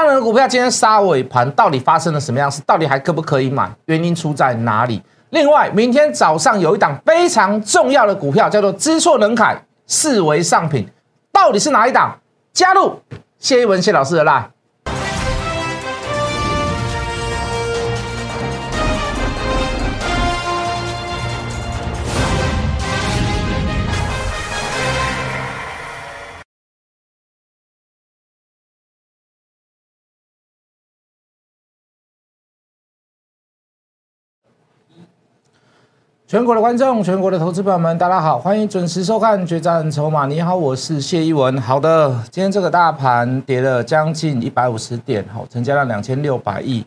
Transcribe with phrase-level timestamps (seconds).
[0.00, 2.62] 大龙股票今天杀尾盘，到底发生了什么样事？
[2.64, 3.68] 到底还可不可以买？
[3.86, 5.02] 原因出在哪里？
[5.30, 10.88] 另外，明天早上有一档非常重要的股票，叫做知错能改，视为上品，
[11.32, 12.16] 到底是哪一档？
[12.52, 13.00] 加入
[13.40, 14.48] 谢一文谢老师的啦。
[36.28, 40.24] 全国的观众，全国的投资朋友们，大家好，欢迎准时收看《决战筹码》。
[40.28, 41.58] 你好，我是谢一文。
[41.58, 46.84] 好的，今天这个大盘跌了将近一百五十点，好，成交量两千六百亿。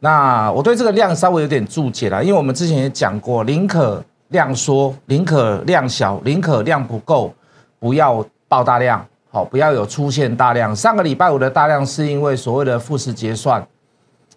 [0.00, 7.32] 那我对这个量稍微有点注解了，因为我们之前也讲过，宁可量缩，宁可量小，宁可量不够，
[7.78, 10.76] 不要爆大量，好，不要有出现大量。
[10.76, 13.66] 上个礼拜五的大量是因为所谓的复式结算，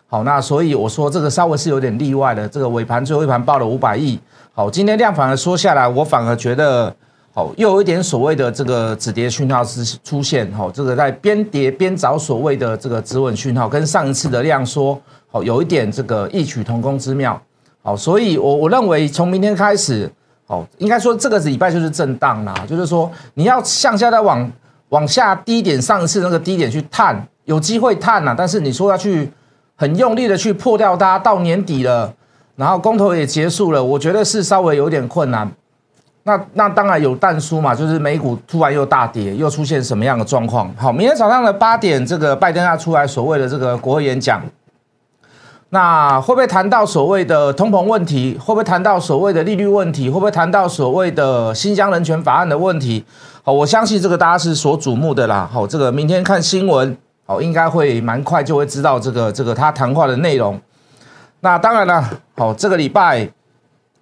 [0.07, 2.47] 好，那所以我说这个稍微是有点例外的。
[2.47, 4.19] 这个尾盘最后一盘报了五百亿。
[4.53, 6.95] 好，今天量反而说下来，我反而觉得，
[7.33, 14.97] 好，又有一点所谓的这个止跌讯号是出现，好，这个在边跌边找所谓的这个止稳讯号，跟上一次的量缩，
[15.29, 17.41] 好，有一点这个异曲同工之妙，
[17.81, 20.09] 好，所以我我认为从明天开始，
[20.45, 24.49] 好，应该说这个礼拜就是震荡啦，就是说你要向下再往
[24.89, 29.29] 往下低点上一次那个低点去探，有机会探呐，但是你说要去
[29.75, 32.13] 很用力的去破掉它，到年底了。
[32.55, 35.51] 然后公投也结束了，我觉得是稍微有点困难。
[36.23, 40.73] 那那当然有淡书嘛，就是美股突然又大跌，又出现什么样的状况？
[40.75, 44.41] 好，明天早上的八点，这个拜登要出来所谓的这个国会演讲，
[45.69, 48.35] 那会不会谈到所谓的通膨问题？
[48.39, 50.09] 会不会谈到所谓的利率问题？
[50.09, 53.03] 会不会谈到所谓的新疆人权法案的问题？
[53.43, 55.47] 好，我相信这个大家是所瞩目的啦。
[55.51, 60.59] 好，这个明天看新闻，哦，应该会蛮快就会知道这个这个他谈话的内容。
[61.39, 63.29] 那当然了，好，这个礼拜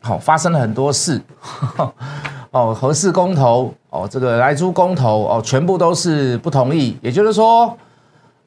[0.02, 1.22] 好发生了很多事，
[2.52, 7.78] 哦，合适公投，哦，这个来租公投，哦，全部都是不同意，也就是说，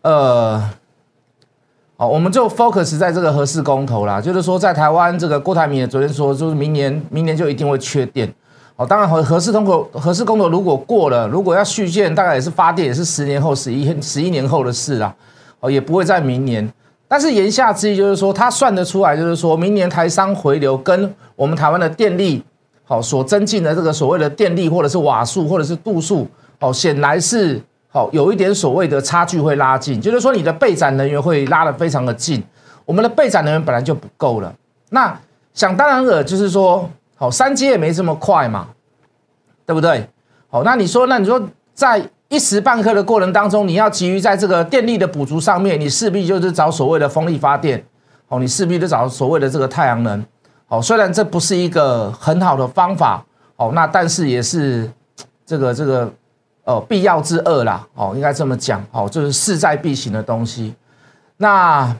[0.02, 0.62] 呃，
[1.96, 8.32] 哦，我们就 focus 在这个合适公投啦，就是说，在台湾这个郭台铭也昨天说，就是明年明年就一定会缺电，
[8.76, 15.14] 哦，当然合合适通过合适公投如果过了，如果要续建，大概也是发电也是十年后十一十一年后的事啦，
[15.60, 16.70] 哦，也不会在明年。
[17.08, 22.44] 但是言下之意就是说，他算得出来，就是说明年台商回流跟我们台湾的电力
[22.84, 26.26] 好所增进的这个所谓的电力或者是瓦数或者是度数，
[26.60, 32.42] 哦，显然是好有一点所谓的差距会拉近，就是说你的备载能源会拉得非常的近，
[32.84, 34.52] 我们的备载能源本来就不够了。
[34.90, 35.18] 那
[35.54, 36.86] 想当然了，就是说
[37.16, 38.68] 好三阶也没这么快嘛，
[39.66, 40.08] 对不对？
[40.48, 41.42] 好，那你说，那你说
[41.74, 42.08] 在。
[42.28, 47.80] 一时半刻的过程当中，你要急于在这个电力的补足上面，你势必就是找所谓的风力发电，
[48.26, 50.26] 哦，你势必就找所谓的这个太阳能，
[50.66, 54.90] 哦，虽然这不是一个很好的方法，哦，那但是也是
[55.46, 56.12] 这个这个
[56.64, 60.74] 呃必要之恶啦，哦，应该这么讲，哦，就是势在必行的东西。
[61.36, 61.96] 那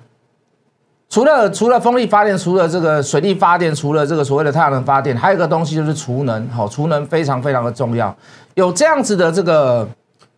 [1.17, 8.15] 除了除了风力发电，除了这个水力发电，除了这个所谓的太阳能发电，还有一个东西就是储能，好，储能非常非常的重要，
[8.53, 9.89] 有这样子的这个。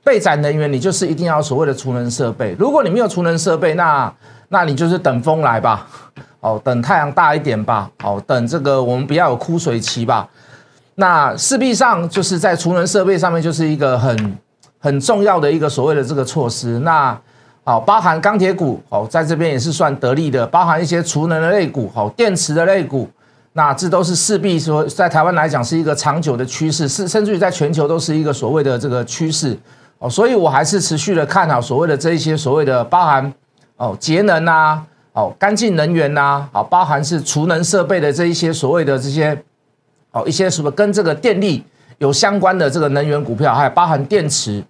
[0.04, 2.56] 备载能源，你就是一定要所谓的储能设备。
[2.58, 4.10] 如果你没有储能设备，那
[4.48, 5.86] 那你就是等风来吧，
[6.40, 10.26] 哦，等太阳大一点吧，哦，等这个我们不要有枯水期吧。
[10.94, 14.38] 那势必上就是在储能设备上面就是一个很
[14.78, 16.78] 很重要的一个所谓的这个措施。
[16.78, 17.18] 那
[17.68, 23.06] 好，包含钢铁股，哦，在这边也是算得力的，包含一些储能的类股，好，电池的类股，
[23.52, 29.54] 那这都是势必说在台湾来讲是一个长久的趋势，是甚至于在全球都是一个所谓的这个趋势。
[29.98, 33.30] 哦，所以我还是持续的看好所谓的这一些所谓的包含
[33.76, 39.38] 哦节能呐，哦干净能源呐，好包含是储能设备的这一些所谓的这些
[40.12, 41.62] 哦一些什么跟这个电力
[41.98, 44.64] 有相关的这个能源股票，还有包含电池，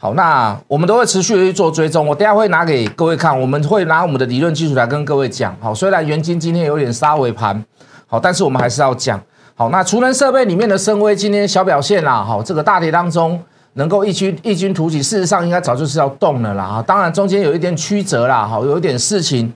[0.00, 2.06] 好，那我们都会持续的去做追踪。
[2.06, 5.56] 我等下会拿给各位看，我们会拿我们的理论基础来跟各位讲。
[5.60, 7.64] 好，虽然元金今天有点杀尾盘，
[8.06, 9.20] 好，但是我们还是要讲。
[9.56, 13.42] 好，那储能设备里面的深威今天小表现啦，好，这个大跌当中。
[13.74, 16.82] 能够异军异军突起，事实上应该早就是要动了啦！
[16.84, 19.52] 当然中间有一点曲折啦，好，有一点事情，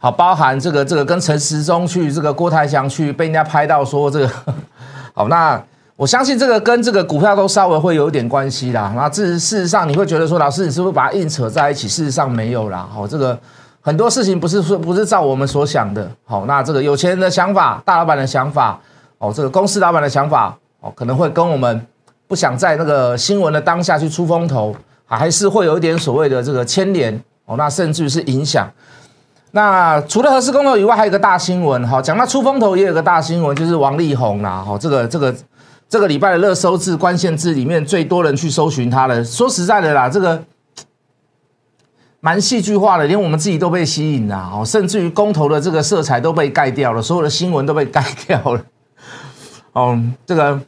[0.00, 4.30] 好，包含这个这个跟陈时中去这个郭台祥去被人家拍到说这个，
[5.14, 5.62] 好，那
[5.96, 8.92] 我相信这个跟这个股票都稍微会有一点关系啦。
[8.96, 11.86] 那这事实上你会觉得说，老师你是不是把它硬扯在一起？
[11.88, 13.38] 事实上没有啦，好，这个
[13.80, 18.80] 很多事情不是说不是照我们所想的，好，那这个有钱人的想法、大老板的想法，
[19.18, 21.86] 哦，这个公司老板的想法，哦，可能会跟我们。
[22.26, 24.74] 不想在那个新闻的当下去出风头，
[25.04, 27.14] 还是会有一点所谓的这个牵连，
[27.44, 28.66] 哦，那甚至于是影响。
[29.50, 35.32] 那除了核四公投以外，还有一个大新闻，哈，讲到出风头也有个大新闻，就是王力宏啦，哈，这个这个
[35.88, 39.24] 这个礼拜的热搜字关键字里面最多人去搜寻他的。
[39.24, 40.42] 说实在的啦，这个
[42.20, 48.64] 蛮戏剧化的，连我们自己都被吸引了，哦，甚至于公投的这个色彩都被盖掉了，所有的新闻都被盖掉了。
[49.72, 50.58] 哦，这个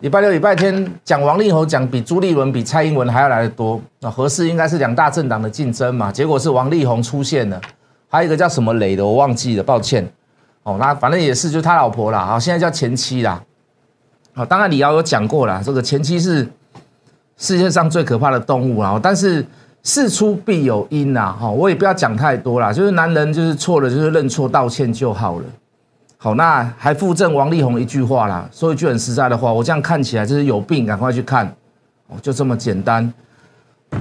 [0.00, 3.80] 礼拜六、礼拜天讲王力宏讲比朱立伦、比蔡英文还要来的多。
[4.00, 7.60] 那合适应该是两大政党的竞争嘛，结果是王力宏出现了。
[8.08, 10.06] 还有一个叫什么雷的，我忘记了，抱歉。
[10.62, 13.42] 哦，那反正也是，就他老婆啦，啊，现在叫前妻啦。
[14.36, 16.46] 好，当然李瑶有讲过啦，这个前期是
[17.38, 19.00] 世界上最可怕的动物啊。
[19.02, 19.42] 但是
[19.82, 25.44] 事出必有因呐，哈，我也不要讲太多啦，就是男人就是错了，就是认错道歉就好了。
[26.18, 31.46] 好，那还附赠王力宏一句话啦，说一句很实在的话，我这样看起来就是有病，赶快去看，
[32.08, 33.10] 哦，就这么简单。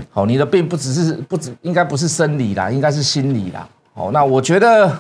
[0.10, 3.66] 好，你的病不只是不止，应该不是生理啦，应该是心理啦。
[3.94, 4.92] 好，那我觉得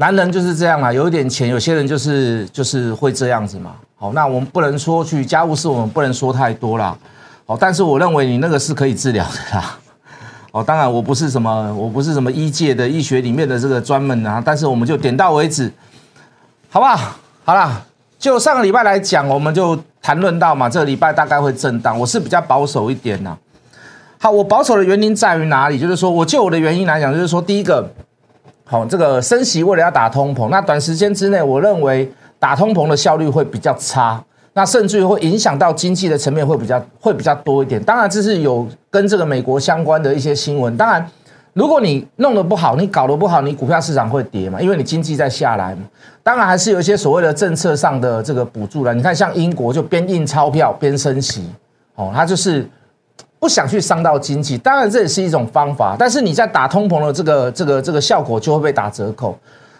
[0.00, 3.72] 男人就是这样啊，有一点钱，有些人就是就是会这样子嘛。
[3.96, 6.96] 好，那我们不能说去家务事，我们不能说太多啦。
[7.44, 9.76] 好，但是我认为你那个是可以治疗的啦。
[10.52, 15.68] 哦，当然我不是什么，我不是什么医界的医学里面的这个专门啊，但是我们就点到为止，
[16.70, 17.16] 好不好？
[17.44, 17.82] 好啦，
[18.20, 23.36] 就上个礼拜来讲，我们就谈论到嘛，这个礼拜大概会震荡，我是比较保守一点呐。
[24.20, 25.76] 好，我保守的原因在于哪里？
[25.76, 27.92] 就是说，我就我的原因来讲，就是说，第一个，
[28.70, 32.06] 好，这个升息为了要打通膨，那短时间之内，我认为
[32.38, 34.22] 打通膨的效率会比较差，
[34.52, 37.82] 那甚至于会影响到经济的层面会比较会比较多一点。
[37.82, 40.76] 当然，这是有跟这个美国相关的一些新闻。
[40.76, 41.02] 当然，
[41.54, 45.80] 如果你弄得不好，你搞得不好，你股票市场会跌嘛，因为你经济在下来嘛。
[46.22, 48.92] 当然，还是有一些所谓的政策上的这个补助了。
[48.92, 51.48] 你看，像英国就边印钞票边升息，
[51.94, 52.68] 哦，它就是。
[53.38, 59.38] 不想去伤到经济，当然这也是一种方法，但是你在打通膨的这个这个这个效果就会被打折扣。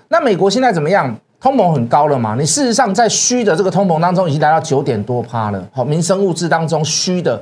[0.08, 1.16] 那美国现在怎么样？
[1.40, 2.34] 通膨很高了嘛？
[2.34, 5.69] 你事实上在虚的这个通膨当中已经来到九点多趴了。
[5.72, 7.40] 好，民生物资当中虚的，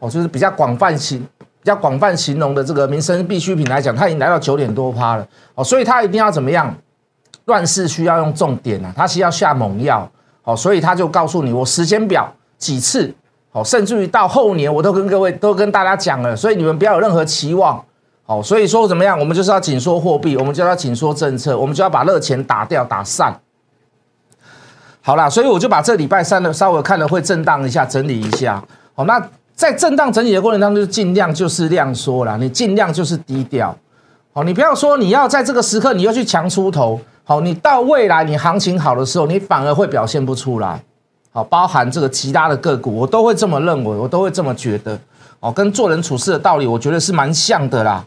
[0.00, 5.26] 哦，就是比较广泛形比较广泛形容的这个民生必需品来讲，它已经来到九点多趴了。
[5.54, 6.74] 哦，所以它一定要怎么样？
[7.46, 10.06] 乱世需要用重点啊，它是要下猛药。
[10.42, 13.14] 好，所以他就告诉你，我时间表几次。
[13.64, 17.82] 甚至于到后年，我都跟各位都跟大家讲了，所以你们不要有任何期望。
[18.26, 23.34] 好，所以说怎么样，我们就是要紧缩货币，我们就要紧缩政策，我们就要把热钱打掉、打散。
[25.00, 28.62] 好啦，所以我就把这礼拜三的稍微看了会震荡一下，整理一下。
[28.94, 29.18] 好，那
[29.54, 33.74] 在震荡整理的过程当中，就尽量就是量缩了，你尽量就是低调。
[34.34, 37.00] 好，你不要说你要在这个时刻你要去强出头。
[37.24, 40.82] 好，你到未来你行情好的时候，你反而会表现不出来。
[41.38, 44.98] 好，包含这个其他的个股，我都会这么认为，我都会这么觉得。
[45.38, 48.04] 哦，跟做人处事的道理，我觉得是蛮像的啦。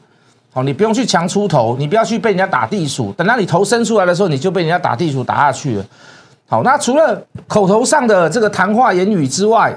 [0.52, 3.14] 好，你不用去强出头，你不要去被人家打地鼠。
[3.14, 5.86] 等到你头伸出来的时候，你就被人家打地鼠打下去了。
[6.46, 9.74] 好，那除了口头上的这个谈话言语之外，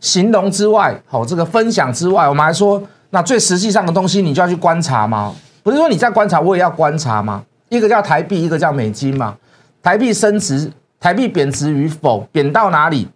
[0.00, 5.34] 形容之外，好，这个分享之外，我们还说，那最实际上的东西，你就要去观察吗？
[5.62, 7.42] 不是说你在观察，我也要观察吗？
[7.68, 9.34] 一个叫台币，一个叫美金嘛。
[9.82, 10.72] 台币升值。
[11.04, 13.06] 台币贬值与否，贬到哪里？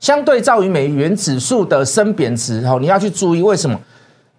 [0.00, 3.78] 相对照于美元指数的升贬值，哦，你要去注意为什么？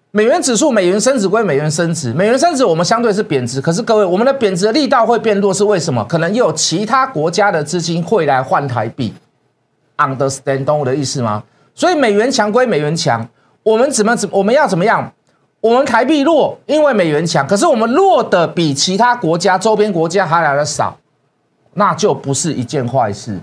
[0.09, 6.03] 美元指数美元升值归美元升值，美元升值我们相对是贬值，可是各位，我们的贬值的力道会变弱，是为什么？
[6.05, 9.13] 可能又有其他国家的资金会来换台币
[9.98, 11.43] ，understand 懂我的意思吗？
[11.75, 13.29] 所以美元强归美元强，
[13.62, 15.13] 我们怎么怎我们要怎么样？
[15.62, 20.98] 我们台币弱，因为美元强，可是我们弱的比其他国家周边国家还来的少。
[21.74, 23.39] 那就不是一件坏事，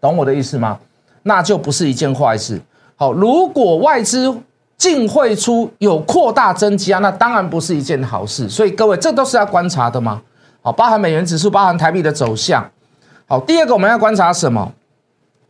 [0.00, 0.78] 懂我的意思吗？
[1.22, 2.60] 那就不是一件坏事。
[2.96, 4.34] 好，如果外资
[4.76, 8.48] 净汇出有扩大增加，那当然不是一件好事。
[8.48, 10.20] 所以各位，这都是要观察的吗？
[10.60, 12.70] 好，包含美元指数，包含台币的走向。
[13.26, 14.72] 好，第二个我们要观察什么？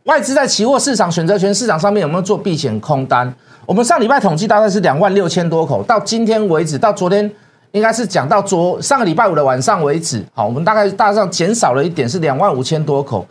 [0.03, 3.33] 外资在期货市场、选择权市场上面有没有做避险空单？
[3.65, 7.29] 我们上礼拜统计大概是两万六千多口，到今天为止，到昨天。
[7.75, 13.27] 应该是讲到昨上个礼拜五的晚上为止，好，我们大概大致上减少了一点，是两万五千多口。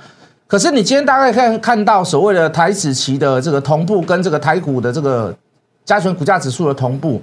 [0.46, 5.34] 可是你今天大概看看到所谓的台子期的这个同步，跟这个台股的这个
[5.86, 7.22] 加权股价指数的同步，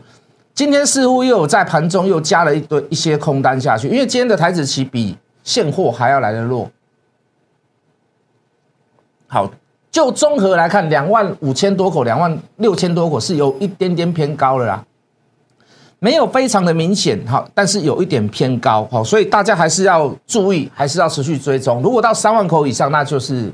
[0.56, 6.68] 今天似乎又有在盘中又加了一堆一些空单下去，因为今天的台子期比现货还要来的弱。
[9.28, 9.48] 好，
[9.92, 14.84] 就综合来看，两万五千多口，两万六千多口是有一点点偏高了啦。
[16.04, 21.80] 没有非常的明显哈，但是有一点偏高哈，所以大家还是要注意，还是要持续追踪。
[21.84, 23.54] 如果到三万口以上，那就是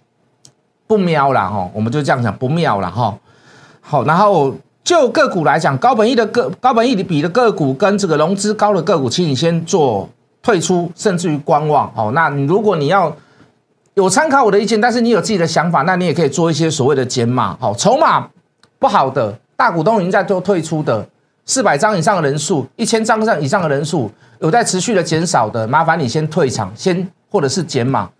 [0.86, 3.16] 不妙了哈，我们就这样讲不妙了哈。
[3.80, 10.06] 好，然后就个股来讲，高本益的个高本益的比的个股跟这个融资高的个股，请你先做
[10.42, 11.90] 退出，甚至于观望。
[11.96, 13.10] 哦，那你如果你要
[13.94, 17.56] 有参考我的意见，但是你有自己的想法，那你也可以做一些所谓的减码。
[17.58, 18.28] 好，筹码
[18.78, 21.08] 不好的大股东已经在做退出的，
[21.46, 24.10] 四百张以上的人数，一千张上以上的人数
[24.40, 28.10] 有在持续的减少的，麻烦你先退场，先或者是减码。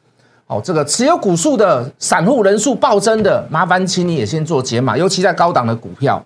[0.47, 6.25] 哦，这个持有股数的散户人数暴增的，麻烦请你也先做减码，尤其在高档的股票。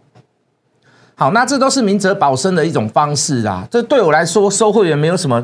[1.14, 3.66] 好，那这都是明哲保身的一种方式啦。
[3.70, 5.42] 这对我来说，收会员没有什么，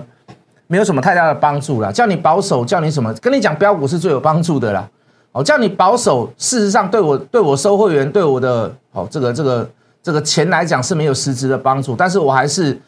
[0.66, 1.90] 没有什么太大的帮助啦。
[1.90, 3.10] 叫你保守，叫你什么？
[3.14, 4.86] 跟你讲标股是最有帮助的啦。
[5.32, 9.66] 哦，叫你保守，事实上对我对我收会员对我的哦这个这个
[10.06, 11.96] 这个钱来讲是没有实质的帮助。
[11.96, 12.80] 但是我还是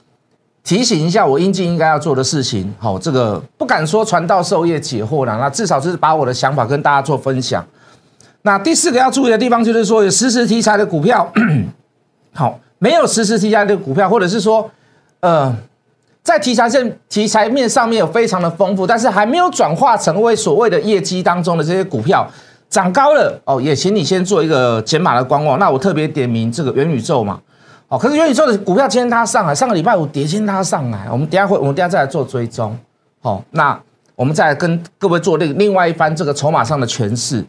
[0.62, 2.72] 提醒一下我应尽应该要做的事情。
[2.78, 7.66] 好，这个不敢说传道授业解惑了，那至少就是把我的想法跟大家做分享。
[8.42, 11.32] 那第四个要注意的地方就是说，有实时题材的股票，
[12.32, 12.60] 好。
[12.80, 14.70] 没有实时题材的股票，或者是说，
[15.18, 15.52] 呃，
[16.22, 22.25] 在题材上、题材面上面有非常的丰富，但是还没有转化成为所谓的业绩当中的这些股票
[22.70, 25.58] 涨高了哦，也请你先做一个减码的观望。
[25.58, 27.40] 那我特别点名这个元宇宙嘛，
[27.88, 32.78] 哦，可是元宇宙的股票今天它上来，上个礼拜五跌，今天它上来，我们等下会，我们等下再来做追踪。
[33.22, 33.78] 好，那
[34.14, 37.44] 我们再来跟各位做另另外一番这个筹码上的诠释。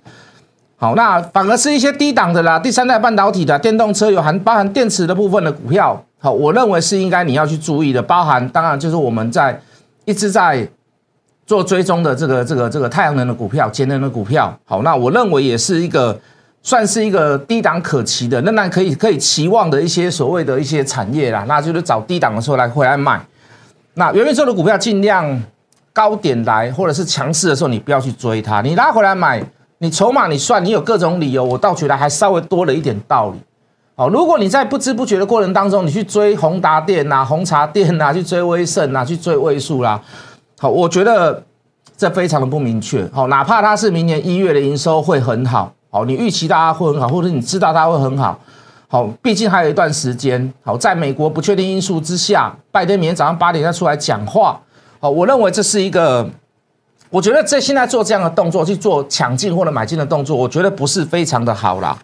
[0.77, 9.59] 好，那反而是一些低档的啦，第三代半导体的电动车有含包含电池的部分的股票，好，我认为是应该你要去注意的，包含当然就是我们在
[10.05, 10.65] 一直在
[11.49, 16.15] 做追踪的这个这个这个太阳能的股票、节能的股票，好，那我认为也是一个
[16.61, 23.19] 算是一个低档可期的，仍然可以可以期望的一些所谓的一些产业啦，那就是找低档的时候来回来买。
[23.95, 25.41] 那元宇宙的股票尽量
[25.91, 29.43] 高点来或者是强势的时候，你不要去追它，你拉回来买。
[29.79, 33.39] 你筹码你算，你有各种理由，我倒觉得还稍微多了一点道理。
[33.95, 39.99] 好，如果你在不知不觉的过程当中，你去追宏达电呐、红茶店呐，去追威盛呐，去追位数啦，
[40.59, 41.41] 好，我觉得
[41.97, 43.07] 这非常的不明确。
[43.13, 48.39] 好，哪怕它是明年一月的营收会很好，好，你预期大家会很好，或者你知道它会很好，
[48.87, 50.53] 好，毕竟还有一段时间。
[50.63, 54.59] 好，在美国不确定因素之下，拜登明天早上八点再出来讲话，
[54.99, 56.29] 好，我认为这是一个。
[57.11, 61.97] 我觉得这现在做这样的动作去做抢进或者买进的动作，我觉得不是非常的好啦。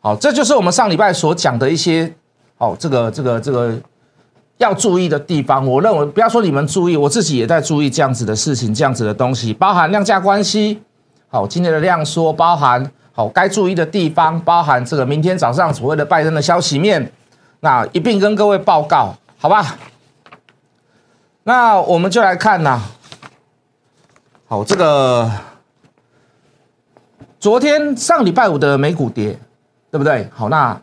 [0.00, 2.10] 好，这就是我们上礼拜所讲的一些，
[2.56, 3.74] 哦，这个这个这个
[4.60, 5.66] 要注意的地方。
[5.66, 10.80] 我认为不要说你们注意，我自己也在注意这样子的事情，这样子的东西，包含量价关系，
[11.28, 17.10] 好，今天的量缩，包含好该注意的地方，包含这个明天早上所谓的拜登的消息面，
[17.60, 19.76] 那一并跟各位报告，好吧？
[21.44, 22.82] 那我们就来看呐。
[24.46, 25.30] 好，这个
[27.38, 29.38] 昨天上礼拜五的美股跌，
[29.90, 30.28] 对不对？
[30.34, 30.78] 好，那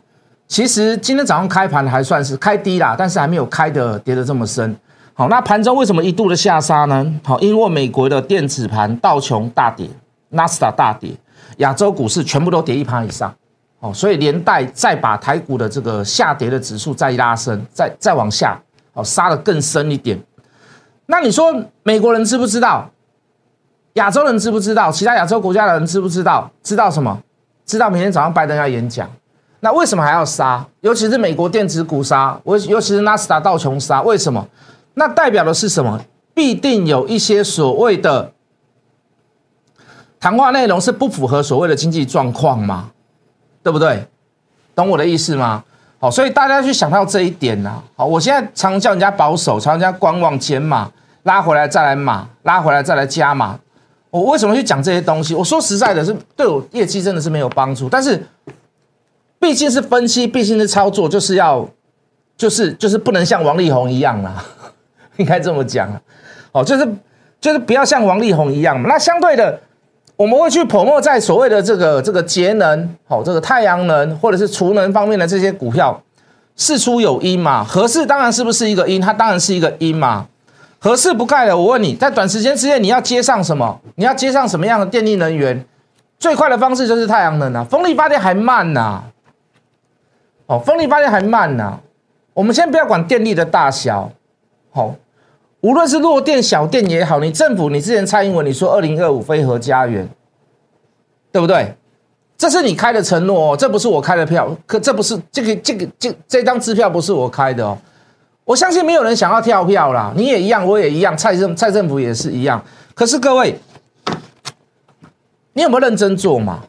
[0.48, 4.74] 其实今天早上开盘还算是开低啦，但是还没有开的跌的这么深。
[5.12, 7.06] 好，那盘中为什么一度的下杀呢？
[7.22, 9.86] 好，因为美国的电子盘道琼大跌，
[10.30, 11.10] 纳斯达大跌，
[11.58, 13.32] 亚洲股市全部都跌一盘以上。
[13.80, 18.58] 哦，所以连带再把台股的这个下跌的指数再拉升，再再往下，
[18.94, 20.18] 哦，杀的更深一点。
[21.06, 22.90] 那你说美国人知不知道？
[23.94, 24.90] 亚洲人知不知道？
[24.90, 26.50] 其他亚洲国家的人知不知道？
[26.62, 27.20] 知道什么？
[27.66, 29.08] 知道明天早上拜登要演讲。
[29.60, 30.64] 那为什么还要杀？
[30.80, 34.46] 尤其是美国电子股杀，我尤其是纳斯达道琼杀，为什么？
[34.94, 36.00] 那代表的是什么？
[36.34, 38.32] 必定有一些所谓的
[40.20, 42.90] 谈话内容是不符合所谓的经济状况吗？
[43.62, 44.06] 对不对？
[44.74, 45.64] 懂我的意思吗？
[45.98, 47.82] 好，所以大家去想到这一点呐。
[47.96, 50.88] 好，我现在常叫人家保守，常人家观望减码，
[51.24, 53.58] 拉回来再来码，拉回来再来加码。
[54.10, 55.34] 我为什么去讲这些东西？
[55.34, 57.88] 我说实在的，是对我业绩真的是没有帮助。
[57.88, 58.24] 但是
[59.40, 61.68] 毕竟是分析，毕竟是操作，就是要，
[62.36, 64.44] 就是就是不能像王力宏一样啦，
[65.16, 66.00] 应该这么讲啊。
[66.52, 66.88] 哦，就是
[67.40, 68.82] 就是不要像王力宏一样。
[68.82, 69.60] 那相对的，
[70.16, 76.02] 我们会去泼墨在所谓的这个这个节能，好，这个太阳能或者是储能方面的这些股票，
[76.56, 77.62] 事出有因嘛。
[77.62, 80.26] 合适当然是不是一个因，它当然是一个因嘛。
[80.80, 83.80] 合适不盖了，我问你，在短时间之内你要接上什么？
[83.96, 85.64] 你要接上什么样的电力能源？
[86.18, 89.02] 最快的方式就是太阳能啊，风力发电还慢呐。
[90.48, 91.78] 哦，风力发电还慢呐。
[92.34, 94.10] 我们先不要管电力的大小，
[94.70, 94.94] 好，
[95.60, 100.08] 无论是弱电、小电也好，你政府，你之前蔡英文你说二零二五飞核家园，
[101.30, 101.74] 对不对？
[102.36, 107.76] 这是你开的承诺哦，这不是我开的票，可这不是这个这个这这张支票不是我开的哦。
[108.44, 112.64] 我相信没有人想要跳票啦，你也一样，我也一样，蔡政蔡政府也是一样。
[112.94, 113.58] 可是各位，
[115.52, 116.62] 你有没有认真做嘛？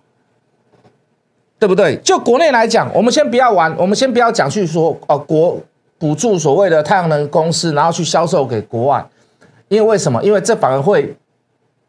[1.60, 1.98] 对不对？
[1.98, 5.60] 就国内来讲，我们先不要玩，我们先不要讲去说哦，国
[5.98, 9.06] 补助所谓的太阳能公司，然后去销售给国外，
[9.68, 10.24] 因为为什么？
[10.24, 11.14] 因为这反而会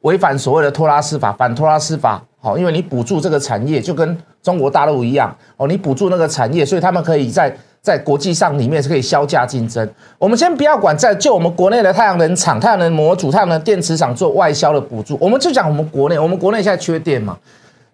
[0.01, 2.21] 违反所谓的托拉斯法，反托拉斯法。
[2.43, 9.87] 好，因为你补助这个产业，就跟中国大陆一样哦，你补助那个产业，所以他们可以在在国际上里面是可以销价竞争。
[10.19, 17.37] 我们先不要管在就我们国内的太阳能厂、太阳能模组、太阳能电池厂做外销的补助，我们就讲我们国内，我们国内现在缺电嘛。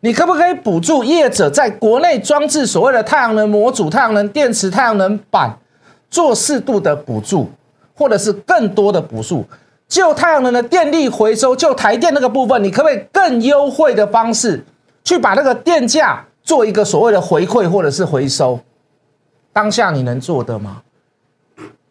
[0.06, 5.58] 你可不可以补助业者在国内装置所谓的太阳能模组、太阳能电池、太阳能板，
[6.08, 7.50] 做适度的补助，
[7.92, 9.44] 或者是更多的补助？
[9.88, 14.64] 就太阳能的电力回收，就台电那个部分，你可不可以更优惠的方式
[15.02, 18.60] 去把那个电价做一个所谓的回馈或者是回收？
[19.52, 20.82] 当下你能做的吗？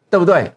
[0.10, 0.54] 对不对？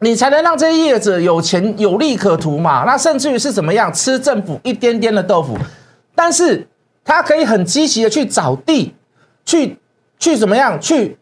[0.00, 2.82] 你才能让这些业者有钱有利可图嘛？
[2.84, 5.56] 那甚至于是怎么样吃政府一点点的豆腐，
[6.16, 6.66] 但是。
[7.04, 8.94] 他可以很积极的去找地，
[9.44, 9.78] 去
[10.18, 11.18] 去怎么样去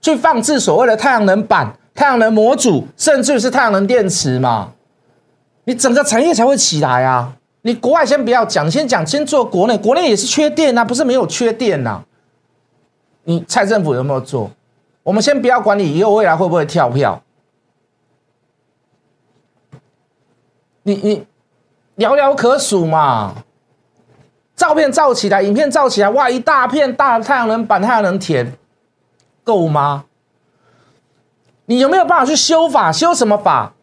[0.00, 4.72] 去放置所谓的太阳能板、太阳能模组，甚至是太阳能电池嘛？
[5.64, 7.36] 你整个产业才会起来啊！
[7.62, 12.04] 你国外先不要讲，先讲先做国内，国内也是缺电啊，不是没有缺电呐。
[13.24, 14.50] 你蔡政府有没有做？
[15.02, 17.20] 我们先不要管你以后未来会不会跳票，
[20.84, 21.26] 你你
[21.96, 23.34] 寥寥可数嘛。
[24.56, 28.54] 照片照起来，影片照起来，哇，一大片大太阳能板、太阳能田，
[29.44, 30.04] 够吗？
[31.66, 32.90] 你有没有办法去修法？
[32.90, 33.74] 修什么法？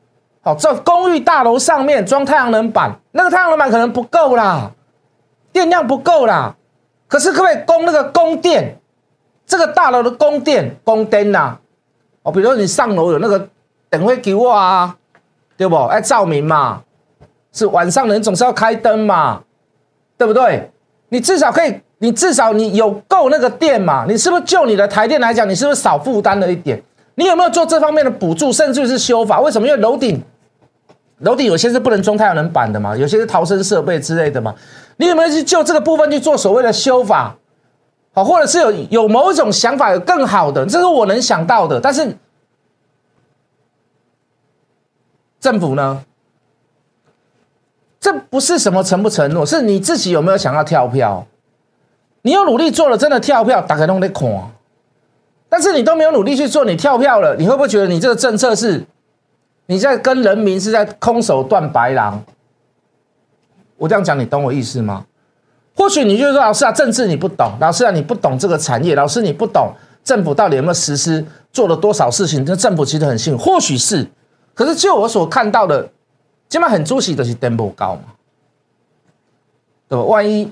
[0.41, 4.71] 好，在公寓大楼上面装太阳能板，那个太阳能板可能不够啦，
[5.51, 6.55] 电量不够啦。
[7.07, 8.79] 可是可不可以供那个供电？
[9.45, 11.59] 这个大楼的供电供电呐？
[12.23, 13.47] 哦，比如说你上楼有那个
[13.89, 14.97] 等会给我啊，
[15.55, 15.75] 对不？
[15.75, 16.81] 哎，照明嘛，
[17.51, 19.43] 是晚上人总是要开灯嘛。
[20.23, 20.71] 对不对？
[21.09, 24.05] 你至少可以，你至少你有够那个电嘛？
[24.07, 26.81] 你是不是就你的台电来讲，你是不是少负担了一点？
[27.15, 29.41] 你有没有做这方面的补助，甚至是修法？
[29.41, 29.67] 为什么？
[29.67, 30.23] 因为楼顶，
[31.19, 34.55] 楼顶有些是不能装太阳能板的嘛，有些是逃生设备之类的嘛。
[34.95, 37.35] 你有没有去就这个部分去做所谓的修法？
[38.13, 41.81] 好，或者是有有某一种想法，有更好的，这是我能想到的。
[41.81, 42.15] 但是
[45.41, 46.01] 政府呢？
[48.03, 51.25] 这不是什么承不承诺，是你自己有没有想要跳票？
[52.23, 54.29] 你有努力做了，真的跳票，打开弄得看。
[55.47, 58.83] 但是你都没有努力去做，你跳票了，你会不会觉得你这个政策是
[59.67, 62.21] 你在跟人民是在空手断白狼？
[63.77, 65.05] 我这样讲，你懂我意思吗？
[65.73, 69.71] 或许你就说老师啊，政治你不懂，老师啊，你不懂这个产业，老师你不懂
[70.03, 72.45] 政府到底有没有实施，做了多少事情？
[72.45, 74.05] 这政府其实很幸运，或许是，
[74.53, 75.89] 可是就我所看到的。
[76.53, 78.13] 起码很出息的是登不高嘛，
[79.87, 80.03] 对吧？
[80.03, 80.51] 万一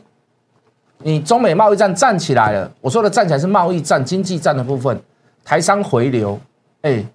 [0.97, 4.99] 你中美贸易战站起来了，我说的站起来是贸易战、经济战的部分，
[5.45, 6.39] 台商回流，
[6.81, 7.05] 哎，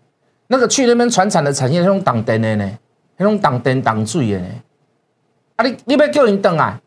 [0.47, 2.79] 那个去那边传产的产业那种挡灯的呢，
[3.17, 4.47] 那种挡灯挡水的呢，
[5.57, 6.81] 啊，你你要叫人等啊，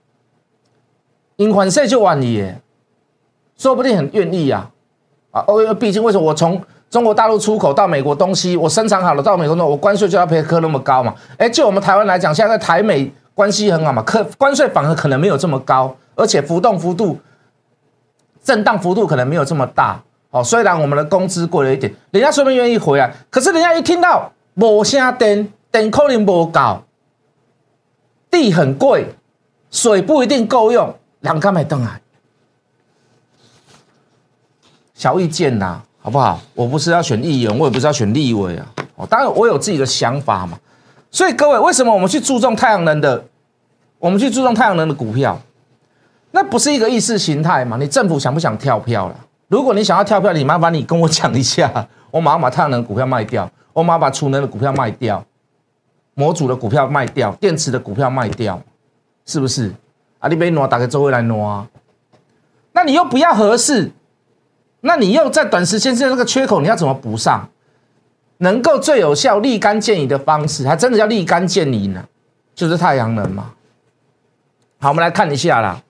[1.36, 2.50] 因反税就万亿，
[3.58, 4.72] 说不定很愿意啊，
[5.32, 6.64] 啊，哦，毕竟为什么我从。
[6.90, 11.14] 中国大陆出口到美国东西，我生产好了到美国呢，我关税就要赔科那么高嘛？
[11.38, 17.20] 哎，就我们台湾来讲，现在台美关系很好嘛，可关税反而可能没有这么高，而且浮动幅度、
[18.44, 20.02] 震荡幅度可能没有这么大。
[20.32, 26.84] 哦，虽然我们的工资贵了一点，人家说不定愿意回来，可是人家一听到无声电，电可能无够，
[28.32, 29.08] 地很贵，
[29.70, 32.02] 水不一定够用，人干没登来？
[34.96, 35.84] 小意见呐。
[36.02, 36.40] 好不好？
[36.56, 38.66] 我不是要选议员，我也不是要选立委啊。
[38.96, 40.58] 哦，当然我有自己的想法嘛。
[41.12, 43.26] 所以各位，为什么我们去注重太阳能的？
[43.98, 45.38] 我们去注重太阳能的股票，
[46.32, 47.76] 那不是一个意识形态嘛？
[47.78, 49.16] 你政府想不想跳票了？
[49.50, 55.22] 如果你想要跳票，你麻烦你跟我讲一下， 我马上把太阳能股票卖掉，我马上把储能的股票卖掉，
[56.14, 58.62] 模组的股票卖掉，电池的股票卖掉，
[59.26, 59.74] 是不是？
[60.20, 61.68] 啊，你别挪，打开周围来挪啊。
[62.72, 63.92] 那你又不要合适。
[64.82, 67.50] 那你又在短时间之内那个缺口，你要怎么补上？
[68.42, 72.02] 能够最有效、立竿见影的方式，还真的叫立竿见影呢？
[72.56, 73.52] 就是太阳能嘛。
[74.80, 75.82] 好，我们来看一下啦。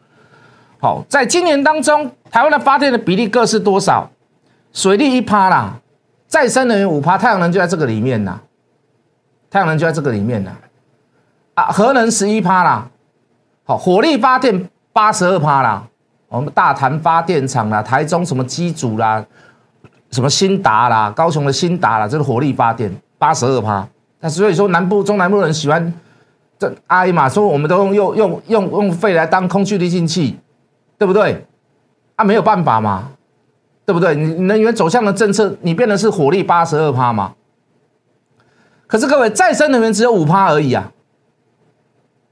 [0.80, 4.10] 好，在今年当中，台湾的发电的比例各是多少？
[4.74, 5.80] 水利一趴啦，
[6.28, 8.40] 再生能源五趴，太阳能就在这个里面呐。
[9.52, 10.52] 太阳能就在这个里面呐。
[11.54, 12.90] 啊，核能十一趴啦。
[13.66, 15.89] 好，火力发电八十二趴啦。
[16.30, 19.26] 我们大潭发电厂啦，台中什么机组啦，
[20.12, 23.88] 什么新达啦，高雄的新达啦，这是火力发电八十二趴。
[24.20, 25.94] 那所以说南部中南部人喜欢
[26.58, 30.38] 这阿姨嘛，说我们都用用用用用肺来当空气滤净器，
[30.98, 31.46] 对不对？
[32.16, 33.10] 啊，没有办法嘛，
[33.86, 34.14] 对不对？
[34.14, 37.34] 你能源走向的政策，你变的是火力八十二趴嘛？
[38.86, 40.92] 可是各位，再生能源只有五趴而已啊！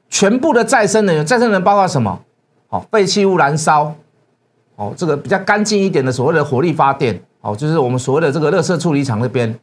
[0.10, 2.19] 全部的再生能源，再生能源包括什么？
[2.67, 3.93] 好，废弃物燃烧，
[4.75, 9.58] 哦，这个比较干净一点的所谓的火力发电，哦，就是我们所谓的这个热色处理厂那边，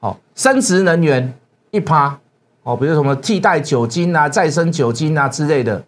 [0.00, 1.32] 哦，生殖能源
[1.70, 2.16] 一趴，
[2.62, 5.82] 哦，比如什么替代酒精啊、再生酒精啊之类的，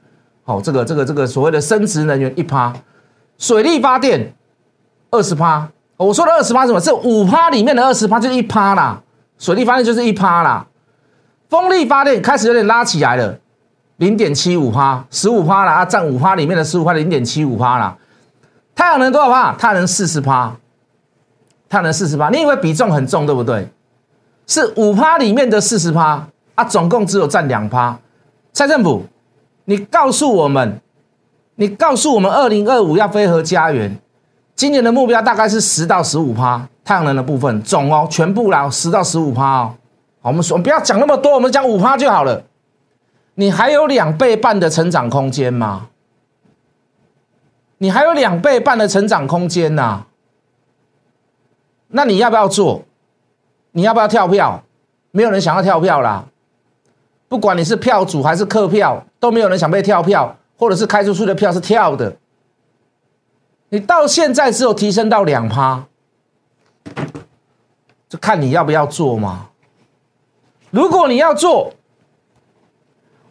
[0.45, 2.73] 哦，这个这个这个所谓的生殖能源一趴，
[3.39, 4.35] 水力发电
[5.11, 6.81] 二十趴，我说的二十趴什么？
[6.81, 9.03] 是五趴里面的二十趴，就是一趴啦。
[9.39, 10.67] 水力发电就是一趴啦，
[11.49, 13.39] 风力发电开始有点拉起来了，
[13.99, 17.97] 零点七五趴，十五趴啦，啊，占五趴里面的十五趴零点七五趴啦。
[18.75, 19.53] 太阳能多少趴？
[19.55, 20.55] 太阳能四十趴，
[21.69, 22.29] 太阳能四十趴。
[22.29, 23.67] 你以为比重很重对不对？
[24.47, 27.99] 是五趴里面的四十趴啊，总共只有占两趴。
[28.53, 29.05] 蔡政府，
[29.65, 30.79] 你告诉我们，
[31.55, 33.99] 你告诉我们，二零二五要飞核家园，
[34.55, 36.69] 今年的目标大概是十到十五趴。
[36.85, 39.75] 太阳能的部分总哦，全部啦，十到十五趴哦。
[40.21, 42.43] 我们说不要讲那么多，我们讲五趴就好了。
[43.37, 45.89] 你还有两倍半的成长空间吗？
[47.79, 50.05] 你还有两倍半的成长空间呐？
[51.89, 52.83] 那你要不要做？
[53.73, 54.65] 你要不要跳票？
[55.11, 56.25] 没有人想要跳票啦。
[57.29, 62.17] 不管你是票主还是客票，都没有人想被跳票，或者是开出去的票是跳的。
[63.69, 65.85] 你到现在只有提升到两趴。
[68.09, 69.49] 就看你要不要做嘛。
[70.71, 71.75] 如果你要做，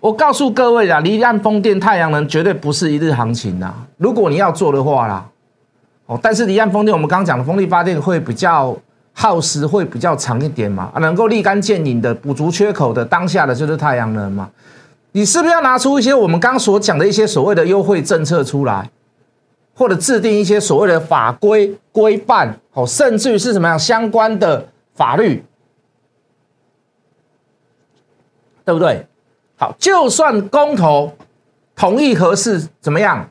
[0.06, 3.74] 我告诉各位啦，离岸风电、太阳能绝对不是一日行情呐。
[3.98, 5.28] 如果你要做的话啦，
[6.06, 8.78] 哦，但是离岸风电我们刚刚讲的风力发电会比较
[9.14, 14.48] 耗时，会比较长一点嘛，啊，能够立竿见影的补足缺口的，当下的就是太阳能嘛。
[15.14, 18.88] 你是不是要拿出一些我们刚所讲的一些所谓的优惠政策出来？
[19.74, 25.44] 或者制定一些所谓的法规规范，哦，甚至于是什么样相关的法律，
[28.64, 29.08] 对不对？
[29.58, 31.12] 好，就算公投
[31.76, 33.30] 同意合适，怎么样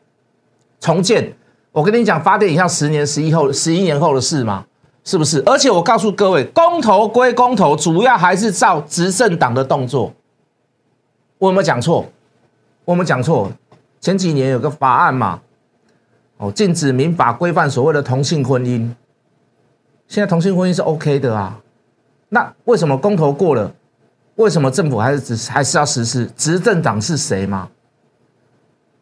[0.80, 1.34] 重建？
[1.72, 4.64] 我跟你讲，发电影像十年、十一后、十一年后的事吗？
[5.04, 5.42] 是不是？
[5.44, 10.12] 而且我告诉各位，公投归公投，主要还是照执政党的动作。
[11.38, 12.06] 我有没有讲错？
[12.84, 13.50] 我有没有讲错。
[14.00, 15.40] 前几年有个法案嘛。
[16.36, 18.90] 哦，禁止民法规范所谓的同性婚姻，
[20.08, 21.60] 现在同性婚姻是 OK 的啊，
[22.28, 23.72] 那为什么公投过了，
[24.36, 26.26] 为什么政府还是只还是要实施？
[26.36, 27.68] 执政党是谁吗？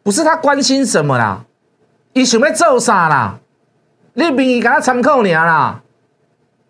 [0.03, 1.45] 不是他关心什么啦，
[2.13, 3.39] 你想要做啥啦？
[4.13, 5.81] 你民意给他参考你啦，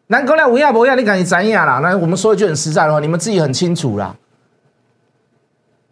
[0.07, 1.79] 难讲了无亚无要，你赶紧怎样啦？
[1.79, 4.15] 那我们说一句很实在的话，你们自己很清楚啦。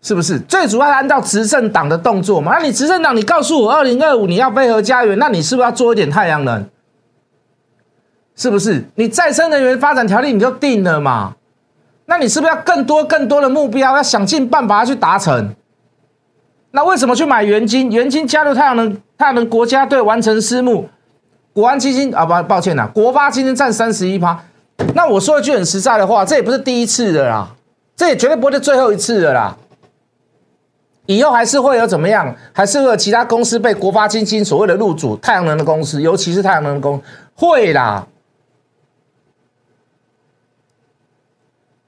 [0.04, 2.54] 是不是最主要按照执政党的动作嘛？
[2.58, 6.66] 那你执政党，你告诉我，二零二五你要配合家园，那你是不是要做一点太阳能？
[8.36, 8.84] 是不是？
[8.96, 11.36] 你再生能源发展条例你就定了嘛？
[12.12, 15.56] 那你是不是要更多更多的目标，要想尽办法去达成？
[16.72, 17.90] 那为什么去买元金？
[17.90, 20.90] 元金加入太阳能，太阳能国家队完成私募，
[21.54, 24.38] 国安基金啊，不，抱歉呐，国发基金占三十一趴。
[24.94, 27.48] 那我说一句很实在的话，这也不是第一次的啦，
[27.96, 29.56] 这也绝对不会是最后一次的啦。
[31.06, 32.36] 以后还是会有怎么样？
[32.52, 37.02] 还是会有其他公司被国发基金所谓的入主太阳能的公司，尤其是太阳能公
[37.36, 38.06] 会啦。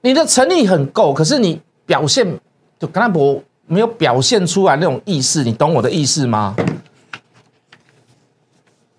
[0.04, 2.26] 你的诚意很够，可是你表现
[2.78, 6.54] 就刚才我没有表现出来那种意识，你懂我的意思吗？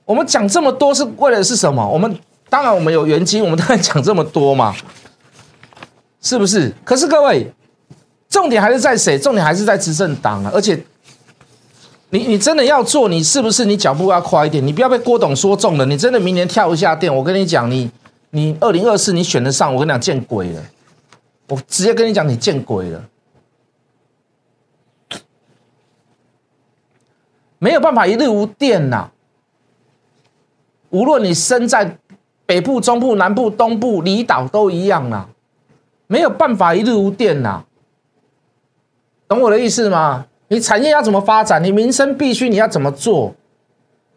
[0.04, 1.88] 我们讲这么多是为了是什么？
[1.88, 2.18] 我们
[2.50, 4.76] 当然我们有原金，我们当然讲这么多嘛，
[6.24, 6.74] 是不是？
[6.84, 7.54] 可是各位。
[8.28, 9.18] 重点还是在谁？
[9.18, 10.52] 重点还是在执政党啊！
[10.54, 10.78] 而且，
[12.10, 14.66] 你你真的要做，你是不是你脚步要快一点？
[14.66, 15.86] 你不要被郭董说中了。
[15.86, 17.90] 你真的明年跳一下电，我跟你讲，你
[18.32, 20.62] 你二零二四你选得上，我跟你讲见鬼了！
[21.48, 23.04] 我直接跟你讲，你见鬼了！
[27.60, 29.10] 没有办法一日无电呐！
[30.90, 31.98] 无论你身在
[32.46, 35.30] 北部、中部、南部、东部、离岛都一样啊！
[36.08, 37.64] 没有办法一日无电呐！
[39.28, 40.28] 懂我的意思吗？
[40.48, 41.64] 你产业要怎么发展？
[41.64, 43.34] 你民生必须你要怎么做？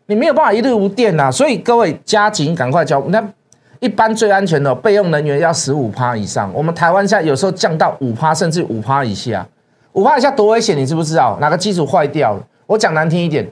[0.07, 1.31] 你没有办法一日无电呐！
[1.31, 3.01] 所以各位加紧赶快交。
[3.09, 3.33] 那
[3.81, 6.53] 一般最安全的备用能源要十五趴以上。
[6.53, 9.47] 我们台湾现在有时候降到五趴，甚至五趴以下。
[9.93, 11.39] 五趴以下多危险，你知不知道？
[11.41, 12.43] 哪个基础坏掉了？
[12.67, 13.51] 我讲难听一点，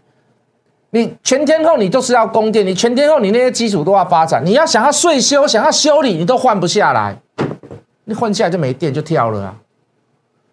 [0.91, 4.45] 你全天候你都是要供电，你全天候你那些基础都要发展。
[4.45, 7.17] 你要想要税修，想要修理，你都换不下来。
[8.05, 9.57] 你换下来就没电，就跳了啊！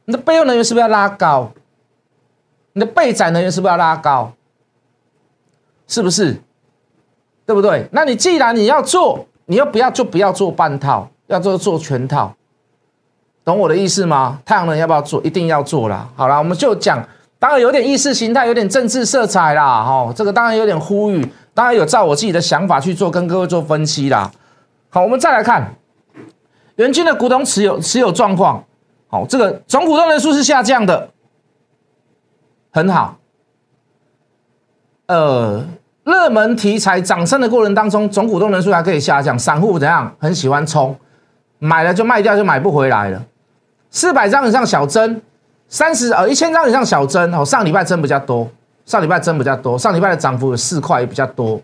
[0.06, 1.52] 你的备用能源是不是要拉高？
[2.74, 4.34] 你的备载能源是不是要拉高？
[5.88, 6.36] 是不是？
[7.46, 7.88] 对不对？
[7.92, 12.34] 那你既然你要做，你要不要就不要做半套，要做做全套，
[13.44, 14.40] 懂我的意思吗？
[14.46, 15.22] 太阳能要不要做？
[15.22, 16.10] 一定要做啦。
[16.16, 17.06] 好啦，我们就讲，
[17.40, 24.32] 当然有点意识形态，有点政治色彩啦，哈，这个当然有点呼吁，当然有照我自己的想法去做，跟各位做分析啦。
[24.90, 25.76] 好，我们再来看
[26.76, 28.64] 元军的股东持有持有状况，
[29.08, 31.10] 好，这个总股东人数是下降的，
[32.72, 33.18] 很好，
[35.08, 35.66] 呃。
[36.04, 40.14] 热门题材涨升的过程当中，总股东人数还可以下降，散户怎样？
[40.20, 40.96] 很喜欢冲，
[41.60, 43.24] 买了就卖掉，就买不回来了。
[43.90, 45.22] 四百张以上小增，
[45.70, 47.46] 三十呃一千张以上小增哦。
[47.46, 48.50] 上礼拜增比较多，
[48.86, 51.62] 上礼拜增比较多，上礼拜的涨幅有四块也比较多。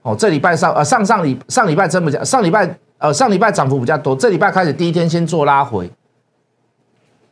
[0.00, 5.90] 哦，这礼拜上呃上上礼上礼拜增比较，上礼拜呃上礼拜涨幅比较多，这礼拜开始第一天先做拉回，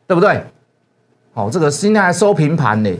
[0.07, 0.45] 对不对？
[1.33, 2.91] 哦，这个今天还收平盘呢，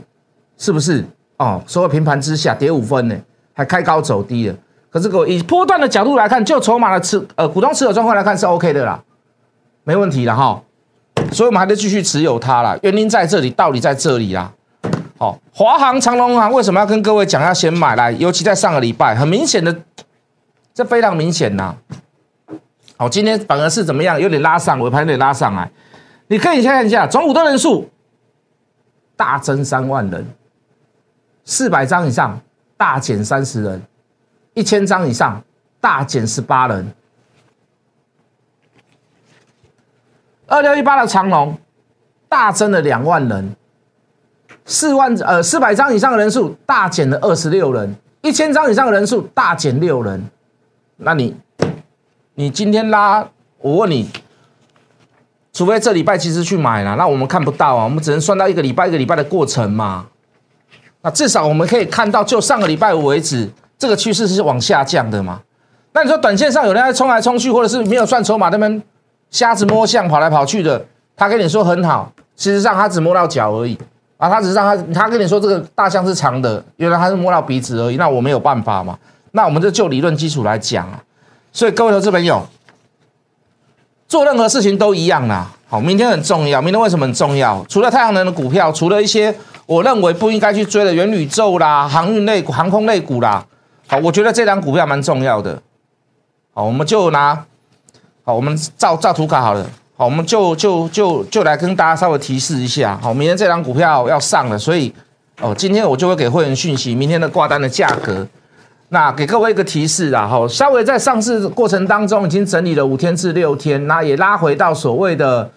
[0.57, 1.05] 是不是？
[1.37, 3.15] 哦，收平盘之下跌五分呢。
[3.55, 4.57] 还开高走低了，
[4.91, 9.01] 可是我以波段的角度来看，就筹码的持呃股东持有状况来看是 OK 的啦，
[9.85, 10.61] 没问题了哈，
[11.31, 12.77] 所以我们还得继续持有它啦。
[12.83, 14.53] 原因在这里，道理在这里啦。
[15.17, 18.11] 好，华航、长隆航为什么要跟各位讲要先买来？
[18.11, 19.75] 尤其在上个礼拜，很明显的，
[20.75, 21.77] 这非常明显呐。
[22.97, 24.21] 好，今天反而是怎么样？
[24.21, 25.71] 有点拉上，尾盘有点拉上来。
[26.27, 27.89] 你可以看一下总股东人数
[29.17, 30.27] 大增三万人，
[31.45, 32.41] 四百张以上。
[32.77, 33.83] 大减三十人，
[34.55, 35.43] 一千张以上
[35.81, 36.93] 大减十八人。
[40.47, 41.59] 二六一八的长龙
[42.29, 43.57] 大增了两万人，
[44.67, 50.23] 四万呃四百张以上的人数大减了二十六人，一千张以上的人数大减六人。
[50.97, 51.35] 那你
[52.35, 53.27] 你今天拉，
[53.59, 54.11] 我问你，
[55.53, 60.07] 除非这礼拜其实去买了，那我们看不到啊，我们只能算到一个礼拜一个礼拜的过程嘛。
[61.05, 63.47] 那至少我们可以看到，就上个礼拜五为止，
[63.79, 65.39] 这个趋势是往下降的嘛？
[65.93, 68.83] 那你说短线上有人在冲来冲去，或者是没有算筹码那边
[69.31, 70.83] 瞎子摸象跑来跑去的，
[71.15, 73.79] 他跟你说很好，事实上他只摸到脚而已
[74.17, 78.99] 啊，他只是让他他跟你说这个大象是长的，原来他是摸到鼻子而已，那我没有办法嘛？
[79.33, 80.99] 那我们就就理论基础来讲啊，
[81.53, 82.43] 所以各位投资朋友，
[84.09, 85.51] 做任何事情都一样啦。
[85.69, 87.63] 好，明天很重要，明天为什么很重要？
[87.69, 89.37] 除了太阳能的股票，除了一些。
[89.67, 93.45] 我认为不应该去追的元宇宙啦、航运类股、航空类股啦。
[93.87, 95.61] 好，我觉得这张股票蛮重要的。
[96.53, 97.45] 好，我们就拿
[98.25, 99.67] 好，我们照照图卡好了。
[99.97, 102.99] 好，我们就就就就来跟大家稍微提示一下。
[103.03, 104.93] 好，明天这张股票要上了，所以
[105.41, 108.27] 哦，今天我就会给会员讯息，明天的挂单的价格。
[108.91, 115.51] 那给各位一个提示啊，好，稍微在上市过程当中已经整理了五天至六天，那也拉回到所谓的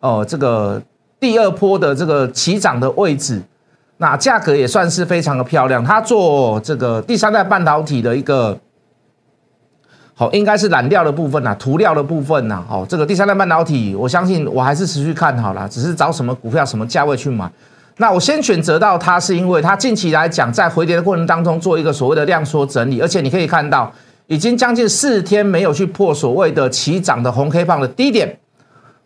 [0.00, 0.82] 哦这个。
[1.24, 3.40] 第二波的这个起涨的位置，
[3.96, 5.82] 那价格也算是非常的漂亮。
[5.82, 8.54] 它做这个第三代半导体的一个，
[10.12, 12.62] 好，应该是染料的部分呐，涂料的部分呐。
[12.68, 17.50] 好，这个第三代半导体，我相信我还是持续看好了，只是找什么股票、什么价位去买。
[17.96, 23.90] 那我先选择到它，是因为它近期来讲，在回跌的过程当中做一个所谓的量缩整理，而且你可以看到，
[24.26, 28.36] 已经将近四天没有去破所谓的起涨的红黑棒的低点。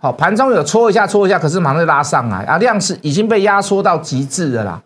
[0.00, 4.80] 好，盘中有搓一下，搓一下，可是马上就拉上来啊，量是已经被压缩到极致的啦。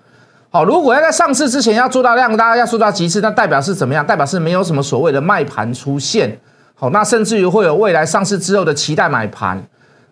[0.51, 4.07] 好，如果要在上市之前要做到量，大家要做到极致，那代表是怎么样？
[4.07, 6.38] 代表是没有什么所谓的卖盘出现。
[6.75, 9.62] 好，那甚至于会有未来上市之后的期待买盘。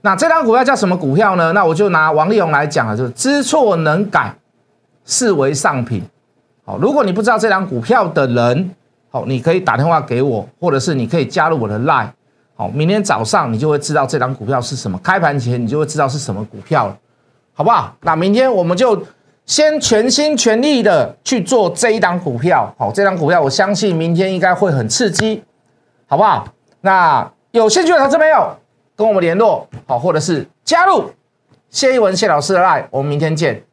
[0.02, 1.52] 那这张股票叫什么股票呢？
[1.52, 4.34] 那我就拿王力宏来讲了，就是知错能改，
[5.06, 6.02] 视为上品。
[6.64, 8.70] 好，如果你不知道这张股票的人，
[9.10, 12.08] 好，你可以打电话给我，或者是你可以加入我的 Line。
[12.61, 15.01] 好，明天早上你就会知道这张股票是什么。
[15.03, 16.99] 开盘前你就会知道是什么股票了，
[17.55, 17.96] 好不好？
[18.03, 19.03] 那明天我们就
[19.46, 22.70] 先全心全力的去做这一档股票。
[22.77, 25.42] 好，这张股票我相信明天应该会很刺激，
[26.07, 26.46] 好不好？
[26.83, 28.55] 那有兴趣的投资朋友
[28.94, 31.11] 跟我们联络，好，或者是加入
[31.70, 33.64] 谢一文谢老师的 line，我们明天见。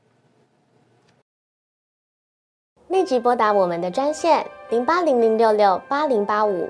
[2.87, 6.69] 立即拨打我们的专线零八零零六六八零八五。